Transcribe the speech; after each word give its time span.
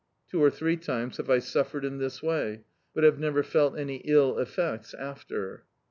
Two 0.27 0.43
or 0.43 0.49
three 0.49 0.77
times 0.77 1.17
have 1.17 1.29
I 1.29 1.37
suffered 1.37 1.85
in 1.85 1.99
this 1.99 2.23
way, 2.23 2.63
but 2.95 3.03
have 3.03 3.19
never 3.19 3.43
felt 3.43 3.77
any 3.77 3.97
ill 3.97 4.39
effects 4.39 4.95
after. 4.95 5.65